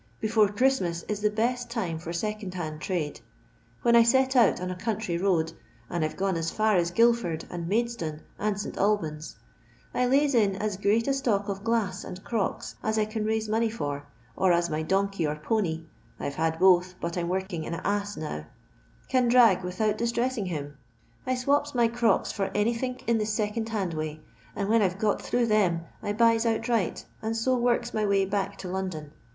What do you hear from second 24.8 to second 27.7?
I 've got through them I buys outriglit, and so